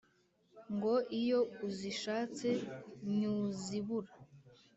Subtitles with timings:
[0.73, 2.47] ngo iyo uzishatse
[3.17, 4.11] nyuzibura